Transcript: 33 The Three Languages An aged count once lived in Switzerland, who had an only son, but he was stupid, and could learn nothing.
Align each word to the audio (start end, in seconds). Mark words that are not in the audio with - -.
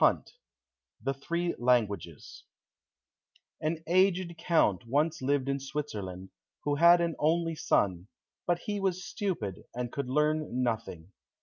33 0.03 0.33
The 1.03 1.13
Three 1.13 1.55
Languages 1.59 2.45
An 3.61 3.83
aged 3.85 4.35
count 4.35 4.87
once 4.87 5.21
lived 5.21 5.47
in 5.47 5.59
Switzerland, 5.59 6.31
who 6.63 6.73
had 6.73 6.99
an 7.01 7.15
only 7.19 7.53
son, 7.53 8.07
but 8.47 8.57
he 8.65 8.79
was 8.79 9.05
stupid, 9.05 9.61
and 9.75 9.91
could 9.91 10.09
learn 10.09 10.63
nothing. 10.63 11.11